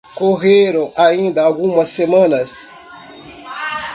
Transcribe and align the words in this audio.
Correram 0.15 0.91
ainda 0.95 1.43
algumas 1.43 1.89
semanas. 1.89 2.73